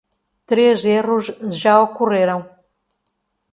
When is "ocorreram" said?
1.85-2.39